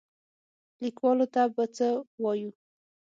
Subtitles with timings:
[0.75, 1.87] کليوالو ته به څه
[2.21, 2.49] وايو؟